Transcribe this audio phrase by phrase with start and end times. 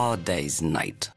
[0.00, 1.10] hard day's night.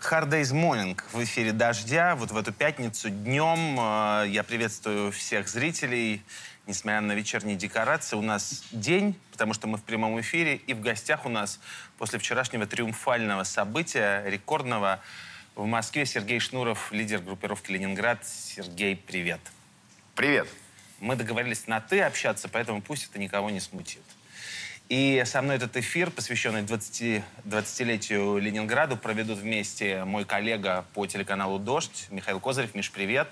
[0.00, 2.16] Hard Day's Morning в эфире «Дождя».
[2.16, 6.22] Вот в эту пятницу днем э, я приветствую всех зрителей.
[6.66, 10.56] Несмотря на вечерние декорации, у нас день, потому что мы в прямом эфире.
[10.56, 11.60] И в гостях у нас
[11.98, 15.00] после вчерашнего триумфального события, рекордного,
[15.54, 18.24] в Москве Сергей Шнуров, лидер группировки «Ленинград».
[18.24, 19.40] Сергей, привет.
[20.14, 20.48] Привет.
[21.00, 24.02] Мы договорились на «ты» общаться, поэтому пусть это никого не смутит.
[24.88, 31.58] И со мной этот эфир, посвященный 20, 20-летию Ленинграду, проведут вместе мой коллега по телеканалу
[31.58, 32.74] «Дождь» Михаил Козырев.
[32.74, 33.28] Миш, привет.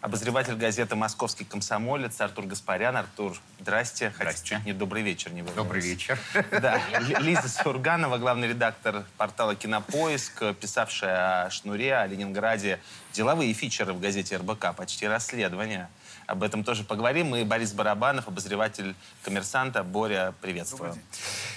[0.00, 2.96] Обозреватель газеты «Московский комсомолец» Артур Гаспарян.
[2.96, 4.12] Артур, здрасте.
[4.16, 5.64] Хотя чуть не добрый вечер не вырвалось.
[5.64, 6.16] Добрый вечер.
[6.52, 6.80] Да.
[7.18, 12.78] Лиза Сурганова, главный редактор портала «Кинопоиск», писавшая о Шнуре, о Ленинграде.
[13.12, 15.90] Деловые фичеры в газете РБК, почти расследования.
[16.26, 17.34] Об этом тоже поговорим.
[17.36, 19.82] И Борис Барабанов, обозреватель «Коммерсанта».
[19.82, 20.96] Боря, приветствую.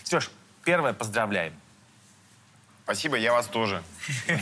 [0.03, 0.29] Сереж,
[0.63, 1.53] первое, поздравляем.
[2.83, 3.81] Спасибо, я вас тоже.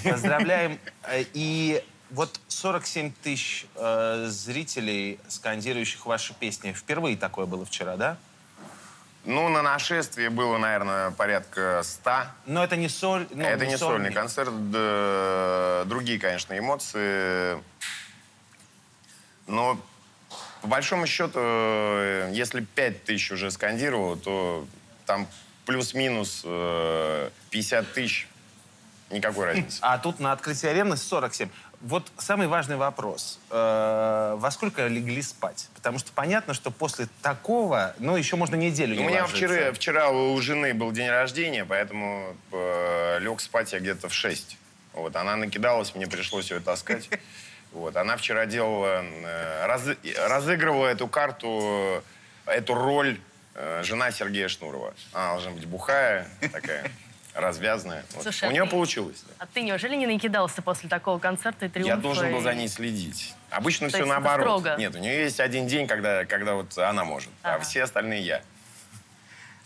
[0.04, 0.80] Поздравляем.
[1.04, 6.72] Э, И вот 47 тысяч э, зрителей, скандирующих ваши песни.
[6.72, 8.18] Впервые такое было вчера, да?
[9.26, 12.12] Ну, на нашествии было, наверное, порядка 100.
[12.46, 13.28] Но это не соль.
[13.32, 14.14] ну, Это не сольный сольник.
[14.16, 14.72] концерт.
[14.72, 17.58] да, Другие, конечно, эмоции.
[19.48, 19.80] Но,
[20.66, 24.66] по большому счету, э, если 5 тысяч уже скандировал, то
[25.06, 25.28] там
[25.68, 28.28] плюс-минус э, 50 тысяч.
[29.12, 29.78] Никакой разницы.
[29.82, 31.50] А тут на открытии арены 47.
[31.82, 33.40] Вот самый важный вопрос.
[33.52, 35.70] Э, во сколько легли спать?
[35.76, 39.38] Потому что понятно, что после такого, ну, еще можно неделю У не меня ложиться.
[39.38, 44.58] вчера, вчера у жены был день рождения, поэтому э, лег спать я где-то в 6.
[44.94, 47.08] Вот, она накидалась, мне пришлось ее таскать.
[47.76, 49.98] Вот, она вчера делала, э, разы-
[50.30, 52.02] разыгрывала эту карту,
[52.46, 53.20] эту роль
[53.54, 54.94] э, жена Сергея Шнурова.
[55.12, 56.90] Она должна быть бухая, такая,
[57.34, 58.06] развязная.
[58.14, 58.24] Вот.
[58.24, 59.24] Слушай, У а нее ты- получилось.
[59.28, 59.34] да.
[59.40, 61.96] А ты неужели не накидался после такого концерта и триумфа?
[61.96, 63.34] Я должен был и- за ней следить.
[63.50, 64.62] Обычно То все наоборот.
[64.62, 64.78] строго?
[64.80, 67.64] Нет, у нее есть один день, когда, когда вот она может, а Ага.
[67.66, 68.42] все остальные я.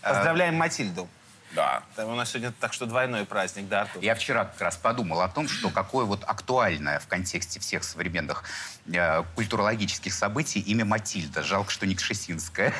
[0.02, 1.08] Поздравляем Матильду.
[1.52, 1.82] Да.
[1.96, 4.02] Там У нас сегодня так что двойной праздник, да, Артур?
[4.02, 8.44] Я вчера как раз подумал о том, что какое вот актуальное в контексте всех современных
[8.86, 11.42] э, культурологических событий имя Матильда.
[11.42, 12.72] Жалко, что не Кшесинская.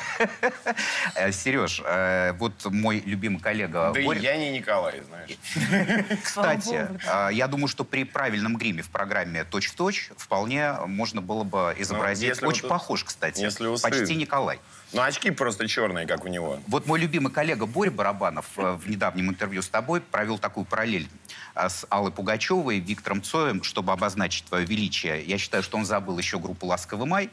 [1.15, 6.17] Э, Сереж, э, вот мой любимый коллега Да и я не Николай, знаешь.
[6.23, 11.75] Кстати, а, я думаю, что при правильном гриме в программе «Точь-в-точь» вполне можно было бы
[11.77, 12.23] изобразить...
[12.23, 13.41] Ну, если Очень похож, кстати.
[13.41, 13.83] если усы.
[13.83, 14.59] Почти Николай.
[14.93, 16.59] Ну, очки просто черные, как у него.
[16.67, 21.09] Вот мой любимый коллега Боря Барабанов э, в недавнем интервью с тобой провел такую параллель
[21.53, 25.23] а, с Аллой Пугачевой и Виктором Цоем, чтобы обозначить твое величие.
[25.23, 27.29] Я считаю, что он забыл еще группу «Ласковый май».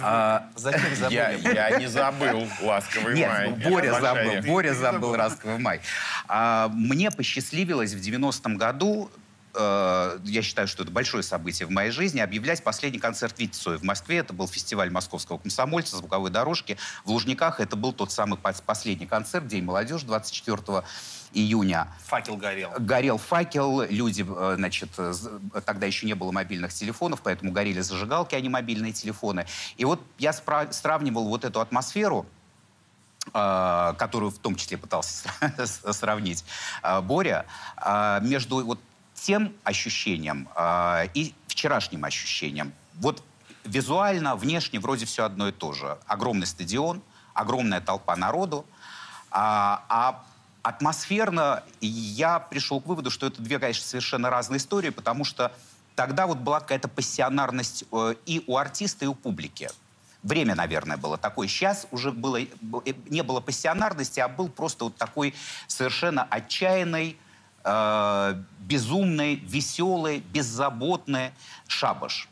[0.00, 1.14] А, Зачем забыли?
[1.14, 3.50] Я, я не забыл ласковый Нет, май.
[3.50, 5.80] ну, Боря забыл, Боря забыл «Ласковый май».
[6.28, 9.10] А, мне посчастливилось в 90-м году
[9.54, 13.78] э, я считаю, что это большое событие в моей жизни, объявлять последний концерт Вити Цоя
[13.78, 14.18] в Москве.
[14.18, 16.78] Это был фестиваль московского комсомольца, звуковой дорожки.
[17.04, 20.82] В Лужниках это был тот самый пос- последний концерт, День молодежи, 24
[21.32, 21.88] июня.
[22.06, 22.70] Факел горел.
[22.78, 25.12] Горел факел, люди, э, значит, э,
[25.64, 29.46] тогда еще не было мобильных телефонов, поэтому горели зажигалки, а не мобильные телефоны.
[29.76, 32.26] И вот я сравнивал вот эту атмосферу,
[33.32, 35.28] которую в том числе пытался
[35.92, 36.44] сравнить
[36.82, 37.46] Боря,
[38.20, 38.80] между вот
[39.22, 42.72] тем ощущением э, и вчерашним ощущением.
[42.94, 43.22] Вот
[43.64, 45.98] визуально, внешне вроде все одно и то же.
[46.06, 47.00] Огромный стадион,
[47.34, 48.66] огромная толпа народу,
[49.30, 50.24] а, а
[50.62, 55.52] атмосферно я пришел к выводу, что это две, конечно, совершенно разные истории, потому что
[55.94, 59.70] тогда вот была какая-то пассионарность э, и у артиста, и у публики.
[60.22, 61.48] Время, наверное, было такое.
[61.48, 62.46] Сейчас уже было, э,
[63.08, 65.34] не было пассионарности, а был просто вот такой
[65.66, 67.16] совершенно отчаянный,
[67.64, 71.32] э, безумный, веселый, беззаботный
[71.66, 72.28] шабаш.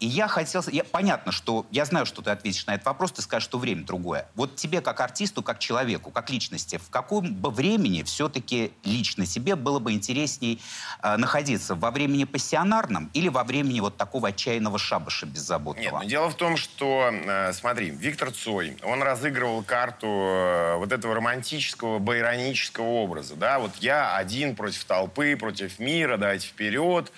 [0.00, 0.62] И я хотел...
[0.68, 1.66] Я, понятно, что...
[1.70, 4.26] Я знаю, что ты ответишь на этот вопрос, ты скажешь, что время другое.
[4.34, 9.56] Вот тебе, как артисту, как человеку, как личности, в каком бы времени все-таки лично тебе
[9.56, 10.60] было бы интересней
[11.02, 11.74] э, находиться?
[11.74, 15.98] Во времени пассионарном или во времени вот такого отчаянного шабаша Нет, беззаботного?
[15.98, 21.14] но дело в том, что, э, смотри, Виктор Цой, он разыгрывал карту э, вот этого
[21.14, 27.12] романтического, байронического образа, да, вот я один против толпы, против мира, давайте вперед,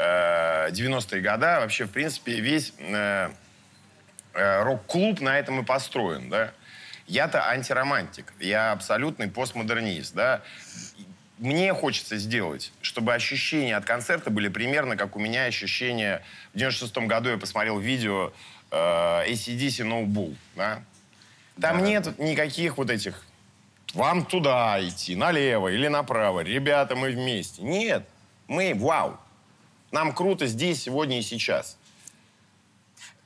[0.00, 3.30] 90-е годы, вообще, в принципе, весь э,
[4.34, 6.52] э, рок-клуб на этом и построен, да.
[7.06, 10.42] Я-то антиромантик, я абсолютный постмодернист, да.
[11.38, 16.22] Мне хочется сделать, чтобы ощущения от концерта были примерно как у меня ощущения...
[16.52, 18.32] В 96-м году я посмотрел видео
[18.70, 20.82] э, ACDC No Bull, да.
[21.60, 23.24] Там нет никаких вот этих
[23.94, 26.40] вам туда идти, налево или направо.
[26.40, 27.62] Ребята, мы вместе.
[27.62, 28.06] Нет,
[28.46, 29.18] мы, вау.
[29.92, 31.76] Нам круто здесь, сегодня и сейчас.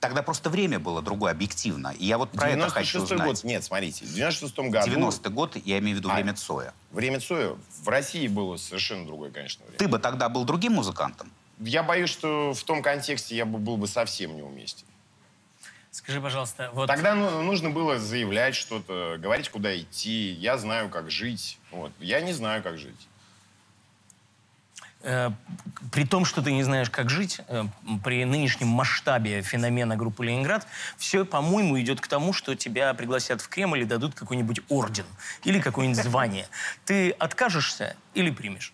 [0.01, 1.95] Тогда просто время было другое, объективно.
[1.99, 3.27] И я вот про это хочу 96 узнать.
[3.27, 4.91] год, нет, смотрите, в 96 году...
[4.91, 6.15] 90-й год, я имею в виду А.
[6.15, 6.75] время Цоя.
[6.91, 9.79] Время Цоя в России было совершенно другое, конечно, время.
[9.79, 11.31] Ты бы тогда был другим музыкантом?
[11.59, 14.87] Я боюсь, что в том контексте я бы был бы совсем неуместен.
[15.91, 20.33] Скажи, пожалуйста, вот Тогда ну, нужно было заявлять что-то, говорить, куда идти.
[20.33, 21.59] Я знаю, как жить.
[21.71, 21.93] Вот.
[22.01, 23.09] Я не знаю, как жить.
[25.05, 25.31] Э,
[25.93, 27.65] при том, что ты не знаешь, как жить, э,
[28.03, 30.67] при нынешнем масштабе феномена группы «Ленинград»,
[30.97, 35.07] все, по-моему, идет к тому, что тебя пригласят в Кремль и дадут какой-нибудь орден
[35.45, 36.49] или какое-нибудь звание.
[36.85, 38.73] Ты откажешься или примешь?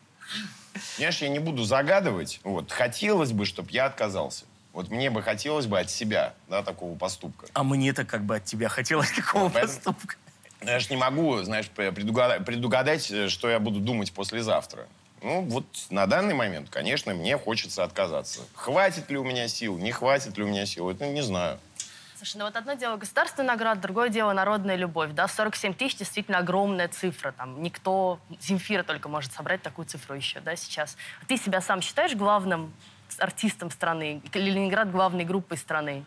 [0.96, 2.40] Понимаешь, я не буду загадывать.
[2.44, 2.70] Вот.
[2.72, 4.44] Хотелось бы, чтобы я отказался.
[4.72, 7.46] Вот мне бы хотелось бы от себя да, такого поступка.
[7.54, 10.16] А мне-то как бы от тебя хотелось такого Вот, поэтому- поступка.
[10.62, 14.86] Я же не могу, знаешь, предугадать, предугадать, э, что я буду думать послезавтра.
[15.22, 18.40] Ну, вот на данный момент, конечно, мне хочется отказаться.
[18.54, 21.58] Хватит ли у меня сил, не хватит ли у меня сил, это не знаю.
[22.16, 26.38] Слушай, ну вот одно дело государственная награда, другое дело народная любовь, да, 47 тысяч действительно
[26.38, 30.98] огромная цифра, там, никто, Земфира только может собрать такую цифру еще, да, сейчас.
[31.28, 32.74] Ты себя сам считаешь главным
[33.18, 36.04] артистом страны, Ленинград главной группой страны?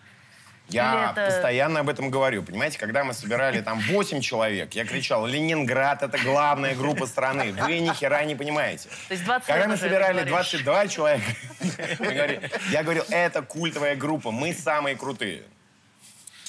[0.74, 2.44] Я это- постоянно об этом говорю.
[2.44, 7.54] Понимаете, когда мы собирали там 8 человек, я кричал, Ленинград— это главная группа страны.
[7.54, 8.90] Вы ни хера не понимаете.
[9.08, 10.62] То есть 20 Когда мы собирали говоришь.
[10.62, 11.26] 22 человека,
[12.72, 15.44] я говорил, это культовая группа, мы самые крутые.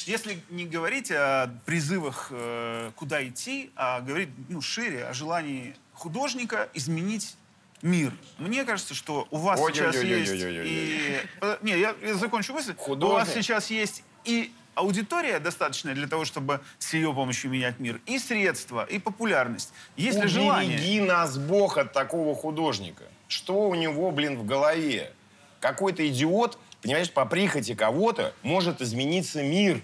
[0.06, 6.68] Если не говорить о призывах, э, куда идти, а говорить ну, шире о желании художника
[6.74, 7.36] изменить
[7.80, 8.12] мир.
[8.38, 11.20] Мне кажется, что у вас сейчас есть и...
[11.40, 12.74] э, Не, я, я закончу мысль.
[12.76, 13.14] Художник.
[13.14, 18.00] У вас сейчас есть и аудитория достаточная для того, чтобы с ее помощью менять мир,
[18.06, 19.72] и средства, и популярность.
[19.96, 20.76] Есть ли желание?
[20.78, 23.04] Убереги нас Бог от такого художника.
[23.28, 25.12] Что у него, блин, в голове?
[25.60, 29.80] Какой-то идиот, понимаешь, по прихоти кого-то может измениться мир.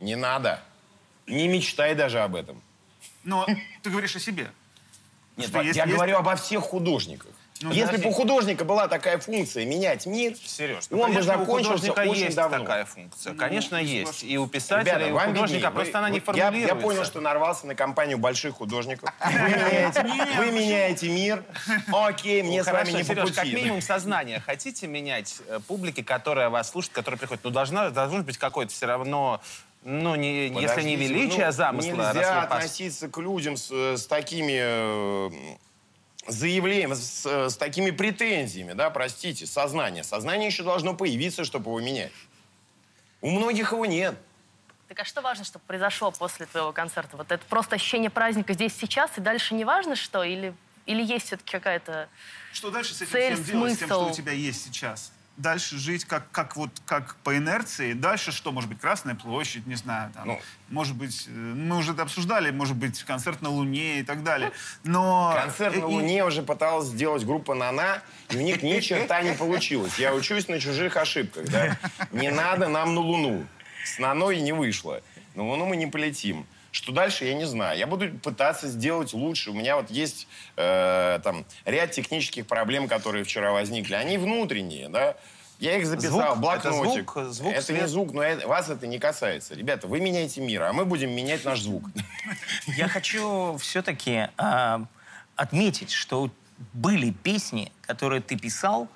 [0.00, 0.62] Не надо.
[1.26, 2.60] Не мечтай даже об этом.
[3.24, 3.46] Но
[3.82, 4.50] ты говоришь о себе.
[5.36, 7.30] Нет, Что есть- я есть- говорю обо всех художниках.
[7.62, 8.04] Ну, Если подожди.
[8.04, 12.10] бы у художника была такая функция менять мир, Сереж, он бы конечно, у закончился художника
[12.10, 12.58] очень есть давно.
[12.58, 13.34] такая функция.
[13.34, 14.24] Конечно, не есть.
[14.24, 15.54] И у писателя, Ребята, и у вам художника.
[15.54, 15.70] виднее.
[15.70, 16.76] Просто Вы- она не вот я, формулируется.
[16.76, 19.08] я понял, что нарвался на компанию больших художников.
[19.24, 20.02] Вы меняете,
[20.38, 21.44] вы меняете мир.
[21.92, 23.54] Окей, мне Ну, с вами не по Сереж, как пути.
[23.56, 27.44] минимум сознание хотите менять э, публике, которая вас слушает, которая приходит?
[27.44, 29.40] Ну, должна, должно быть какое-то все равно,
[29.84, 34.58] ну, не, если не величие ну, замысла, Нельзя относиться к людям с, э, с такими
[34.60, 35.30] э,
[36.28, 40.04] заявлениями, с, э, с такими претензиями, да, простите, сознание.
[40.04, 42.12] Сознание еще должно появиться, чтобы его менять.
[43.20, 44.16] У многих его нет.
[44.88, 47.16] Так а что важно, чтобы произошло после твоего концерта?
[47.16, 50.22] Вот это просто ощущение праздника здесь сейчас, и дальше не важно что?
[50.22, 50.54] Или,
[50.86, 52.08] или есть все-таки какая-то...
[52.52, 54.12] Что дальше с этим Цель, всем делать, с тем, что смысл.
[54.12, 55.12] у тебя есть сейчас?
[55.36, 57.92] Дальше жить как, как, вот, как по инерции.
[57.92, 58.52] Дальше что?
[58.52, 60.10] Может быть, Красная площадь, не знаю.
[60.14, 60.40] Там, Ну.
[60.70, 64.50] может быть, э, мы уже это обсуждали, может быть, концерт на Луне и так далее.
[64.82, 65.36] Но...
[65.38, 68.00] Концерт и- на и- Луне уже пыталась сделать группа «Нана»,
[68.30, 69.98] и у них ни черта не получилось.
[69.98, 71.76] Я учусь на чужих ошибках, да.
[72.12, 73.46] Не надо нам на Луну.
[73.84, 75.02] С Наной не вышло.
[75.34, 76.46] На Луну мы не полетим.
[76.76, 77.78] Что дальше, я не знаю.
[77.78, 79.50] Я буду пытаться сделать лучше.
[79.50, 80.28] У меня вот есть
[80.58, 83.94] э, там ряд технических проблем, которые вчера возникли.
[83.94, 85.16] Они внутренние, да.
[85.58, 86.36] Я их записал Звук?
[86.36, 87.10] в блокнотик.
[87.12, 87.32] Это звук?
[87.32, 89.54] Звук, это не звук, но это- вас это не касается.
[89.54, 91.88] Ребята, вы меняете мир, а мы будем менять наш звук.
[92.66, 94.82] Я хочу все-таки а,
[95.34, 96.30] отметить, что
[96.74, 98.86] были песни, которые ты писал,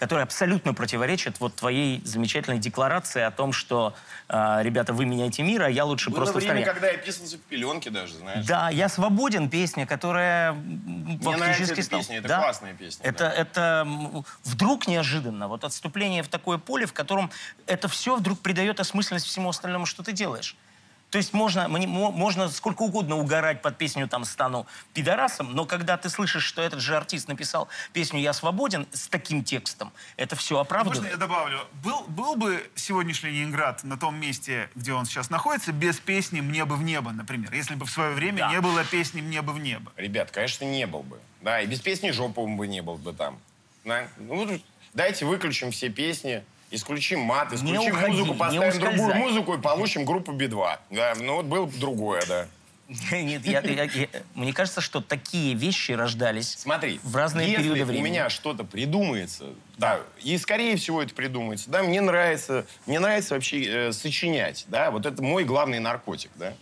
[0.00, 3.94] которые абсолютно противоречат вот твоей замечательной декларации о том, что
[4.28, 7.36] а, ребята, вы меняете мир, а я лучше Было просто в время, когда я писался
[7.36, 8.46] в пеленке даже, знаешь.
[8.46, 12.38] Да, я свободен, песня, которая Мне фактически эта стала- песня, это Да.
[12.40, 13.32] классная песня, Это, да.
[13.32, 13.86] это
[14.44, 17.30] вдруг неожиданно, вот отступление в такое поле, в котором
[17.66, 20.56] это все вдруг придает осмысленность всему остальному, что ты делаешь.
[21.10, 25.96] То есть можно, мне- можно сколько угодно угорать под песню там «Стану пидорасом», но когда
[25.96, 30.54] ты слышишь, что этот же артист написал песню «Я свободен» с таким текстом, это все
[30.54, 31.10] Можно оправдывает.
[31.10, 31.58] я добавлю?
[31.82, 36.64] Был, был бы сегодняшний Ленинград на том месте, где он сейчас находится, без песни «Мне
[36.64, 38.50] бы в небо», например, если бы в свое время Да.
[38.52, 39.92] не было песни «Мне бы в небо».
[39.96, 41.18] Ребят, конечно, не был бы.
[41.40, 43.38] Да, и без песни жопа бы не был бы там.
[43.84, 44.06] Да?
[44.18, 44.60] Ну,
[44.94, 50.04] дайте выключим все песни, исключим мат, Не исключим уходи, музыку, поставим другую музыку и получим
[50.04, 50.78] группу Би-2.
[50.90, 52.46] Да, ну вот было бы другое, да.
[53.12, 57.82] Нет, я- я- я- мне кажется, что такие вещи рождались Смотри, в разные если периоды
[57.82, 58.04] у времени.
[58.04, 59.44] меня что-то придумается,
[59.78, 64.90] да, и скорее всего это придумается, да, мне нравится, мне нравится вообще э, сочинять, да,
[64.90, 66.52] вот это мой главный наркотик, да.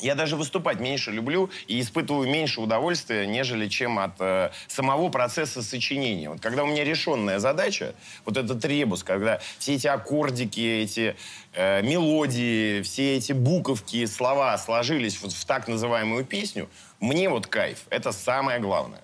[0.00, 5.62] Я даже выступать меньше люблю и испытываю меньше удовольствия, нежели чем от э, самого процесса
[5.62, 6.30] сочинения.
[6.30, 11.16] Вот когда у меня решенная задача, вот этот ребус, когда все эти аккордики, эти
[11.52, 16.68] э, мелодии, все эти буковки, слова сложились вот в так называемую песню,
[17.00, 17.84] мне вот кайф.
[17.90, 19.00] Это самое главное.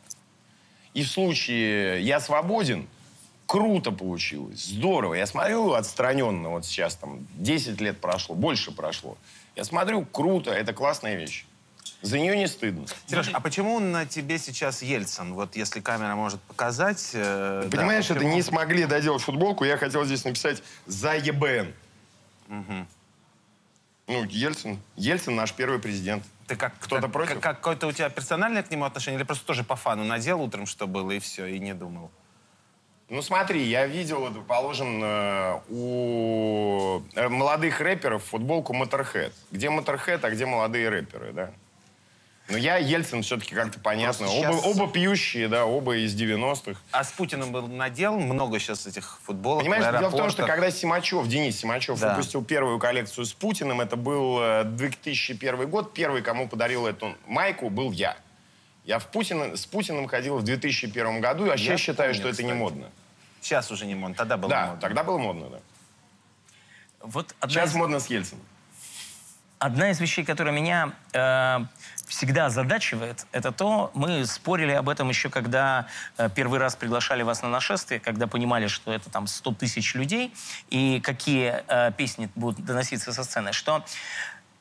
[0.94, 2.86] И в случае «Я свободен»
[3.46, 5.14] круто получилось, здорово.
[5.14, 9.16] Я смотрю отстраненно, вот сейчас там 10 лет прошло, больше прошло.
[9.56, 11.46] Я смотрю, круто, это классная вещь.
[12.02, 12.86] За нее не стыдно.
[13.06, 15.32] Сереж, а почему на тебе сейчас Ельцин?
[15.34, 17.10] Вот если камера может показать...
[17.14, 18.34] э, да, Понимаешь, это почему?
[18.34, 21.72] не смогли доделать футболку, я хотел здесь написать «За ЕБН».
[24.06, 24.78] Ну, Ельцин.
[24.96, 26.24] Ельцин наш первый президент.
[26.46, 27.40] Ты как, Кто-то как- против?
[27.40, 29.18] как- какое-то у тебя персональное к нему отношение?
[29.18, 32.10] Или просто тоже по фану надел утром, что было, и все, и не думал?
[33.14, 39.30] Ну смотри, я видел, положим, э, у э, молодых рэперов футболку Motorhead.
[39.52, 41.50] Где Motorhead, а где молодые рэперы, да?
[42.48, 44.26] Но я Ельцин все-таки как-то понятно.
[44.26, 46.80] Просто Оба, оба пьющие, да, оба из 90-х.
[46.90, 50.72] А с Путиным был надел много сейчас этих футболок Понимаешь, дело в том, что когда
[50.72, 52.16] Симачев, Денис Симачев Да.
[52.16, 57.70] выпустил первую коллекцию с Путиным, это был э, 2001 год, первый, кому подарил эту майку,
[57.70, 58.16] был я.
[58.84, 62.42] Я в Путина, с Путиным ходил в 2001 году, а сейчас считаю, помню, что это
[62.42, 62.58] не кстати.
[62.58, 62.90] модно.
[63.44, 64.80] Сейчас уже не модно, тогда было да, модно.
[64.80, 65.58] тогда было модно, да.
[67.02, 68.42] Вот одна Сейчас из- модно с Ельцином.
[69.58, 71.58] Одна из вещей, которая меня э,
[72.06, 75.86] всегда озадачивает, это то, мы спорили об этом еще, когда
[76.16, 80.34] э, первый раз приглашали вас на нашествие, когда понимали, что это там 100 тысяч людей,
[80.70, 83.84] и какие э, песни будут доноситься со сцены, что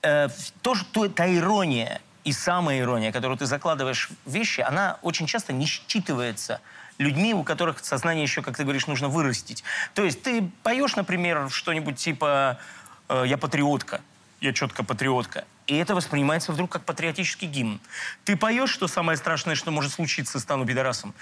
[0.01, 0.27] э,
[0.61, 5.53] то, что та ирония и самая ирония, которую ты закладываешь в вещи, она очень часто
[5.53, 6.59] не считывается
[6.97, 9.63] людьми, у которых сознание еще, как ты говоришь, нужно вырастить.
[9.93, 12.59] То есть ты поешь, например, что-нибудь типа
[13.09, 14.01] э, «Я патриотка»,
[14.41, 17.79] «Я четко патриотка», и это воспринимается вдруг как патриотический гимн.
[18.25, 21.13] Ты поешь, что самое страшное, что может случиться, стану пидорасом.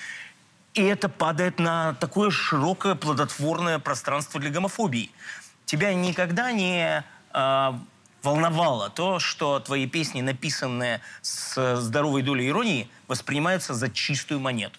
[0.74, 5.12] И это падает на такое широкое, плодотворное пространство для гомофобии.
[5.66, 7.04] Тебя никогда не
[7.34, 7.74] э,
[8.24, 14.78] волновало то, что твои песни, написанные с здоровой долей иронии, воспринимаются за чистую монету.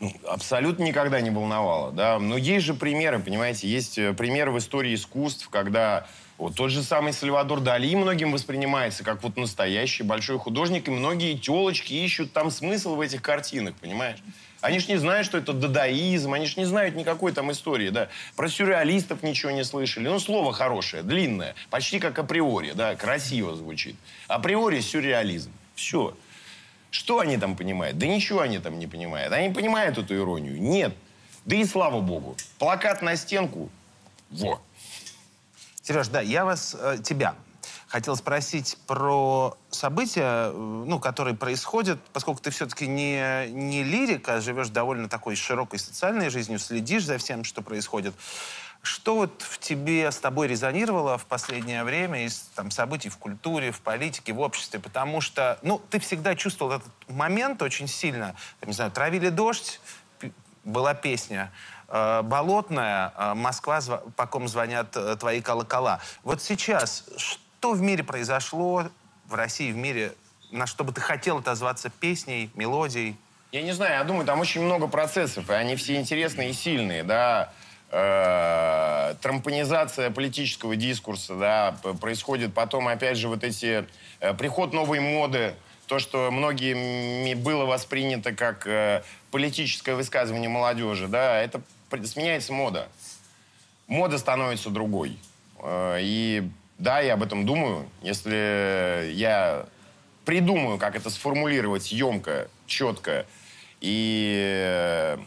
[0.00, 2.18] Ну, Абсолютно никогда не волновало, да.
[2.18, 6.06] Но есть же примеры, понимаете, есть э, примеры в истории искусств, когда
[6.38, 11.34] вот тот же самый Сальвадор Дали многим воспринимается как вот настоящий большой художник, и многие
[11.34, 14.16] телочки ищут там смысл в этих картинах, понимаешь?
[14.60, 18.08] Они ж не знают, что это дадаизм, они ж не знают никакой там истории, да.
[18.36, 20.08] Про сюрреалистов ничего не слышали.
[20.08, 23.96] Ну, слово хорошее, длинное, почти как априори, да, красиво звучит.
[24.28, 25.52] Априори сюрреализм.
[25.74, 26.14] Все.
[26.90, 27.98] Что они там понимают?
[27.98, 29.32] Да ничего они там не понимают.
[29.32, 30.60] Они понимают эту иронию?
[30.60, 30.94] Нет.
[31.44, 32.36] Да и слава богу.
[32.58, 33.70] Плакат на стенку.
[34.28, 34.60] Во.
[35.82, 37.34] Сереж, да, я вас, э, тебя
[37.90, 44.40] хотел спросить про события, э, ну, которые происходят, поскольку ты все-таки не, не лирик, а
[44.40, 48.14] живешь довольно такой широкой социальной жизнью, следишь за всем, что происходит.
[48.82, 53.72] Что вот в тебе с тобой резонировало в последнее время из там, событий в культуре,
[53.72, 54.78] в политике, в обществе?
[54.78, 58.36] Потому что, ну, ты всегда чувствовал этот момент очень сильно.
[58.64, 59.80] Не знаю, «Травили дождь»,
[60.62, 61.50] была песня.
[61.88, 63.80] Э, «Болотная», э, «Москва»,
[64.14, 66.00] по ком звонят твои колокола.
[66.22, 68.88] Вот сейчас, что в мире произошло,
[69.26, 70.12] в России, в мире,
[70.50, 73.16] на что бы ты хотел отозваться песней, мелодией?
[73.52, 77.02] Я не знаю, я думаю, там очень много процессов, и они все интересные и сильные,
[77.02, 77.52] да.
[77.90, 83.86] Э, Трампонизация политического дискурса, да, происходит потом, опять же, вот эти...
[84.20, 85.54] э, Приход новой моды,
[85.86, 89.02] то, что многими было воспринято как э,
[89.32, 91.60] политическое высказывание молодежи, да, это
[92.04, 92.88] сменяется мода.
[93.88, 95.18] Мода становится другой.
[95.58, 96.48] Э, И
[96.80, 97.88] да, я об этом думаю.
[98.02, 99.66] Если я
[100.24, 103.26] придумаю, как это сформулировать емко, четко
[103.80, 104.34] и
[104.64, 105.18] э,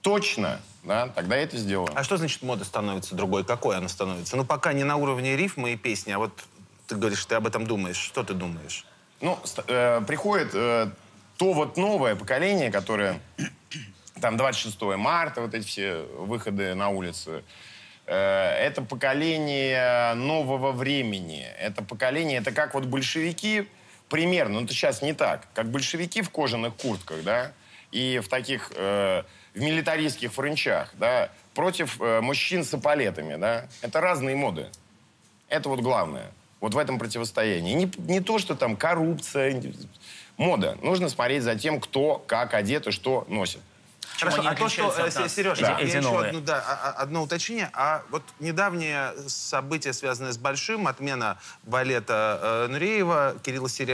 [0.00, 1.90] точно, да, тогда я это сделаю.
[1.94, 3.44] А что значит мода становится другой?
[3.44, 4.36] Какой она становится?
[4.36, 6.32] Ну, пока не на уровне рифмы и песни, а вот
[6.86, 7.98] ты говоришь, ты об этом думаешь.
[7.98, 8.86] Что ты думаешь?
[9.20, 10.90] Ну, э, приходит э,
[11.36, 13.20] то вот новое поколение, которое
[14.22, 17.44] там 26 марта, вот эти все выходы на улицы.
[18.10, 21.46] Э, это поколение нового времени.
[21.60, 23.68] Это поколение, это как вот большевики,
[24.08, 27.52] примерно, ну это сейчас не так, как большевики в кожаных куртках, да,
[27.92, 29.22] и в таких, э,
[29.54, 33.68] в милитаристских френчах, да, против э, мужчин с эполетами, да.
[33.80, 34.66] Это разные моды.
[35.48, 36.32] Это вот главное.
[36.58, 37.74] Вот в этом противостоянии.
[37.74, 39.62] Не, не то, что там коррупция,
[40.36, 40.76] мода.
[40.82, 43.60] Нужно смотреть за тем, кто как одет и что носит.
[44.20, 46.28] Хорошо, а то, что, э, нас, Сереж, эти- я эти еще новые.
[46.28, 47.70] одну, да, а- а- одно уточнение.
[47.72, 53.88] А вот недавнее событие, связанное с Большим, отмена балета э, Нуреева, Кирилла Серега,